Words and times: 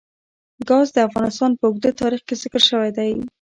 ګاز 0.67 0.87
د 0.93 0.97
افغانستان 1.07 1.51
په 1.57 1.63
اوږده 1.67 1.91
تاریخ 2.01 2.21
کې 2.27 2.35
ذکر 2.41 2.61
شوی 2.69 2.91
دی. 2.97 3.11